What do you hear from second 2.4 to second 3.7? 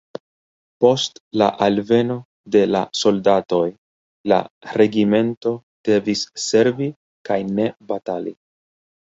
de la soldatoj,